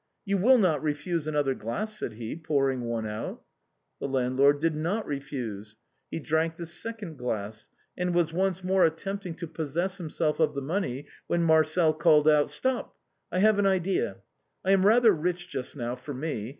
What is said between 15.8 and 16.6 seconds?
for me.